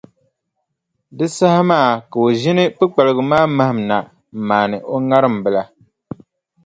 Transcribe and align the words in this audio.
Di 1.17 1.25
saha 1.37 1.61
maa 1.69 1.91
ka 2.11 2.17
o 2.27 2.29
ʒini 2.41 2.63
kpukpaliga 2.75 3.23
maa 3.31 3.45
mahim 3.57 3.79
na 3.89 3.97
m-maani 4.35 4.77
o 4.93 4.95
ŋariŋ 5.09 5.35
bila. 5.43 5.63